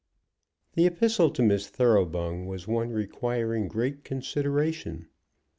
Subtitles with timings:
[0.73, 5.07] The epistle to Miss Thoroughbung was one requiring great consideration.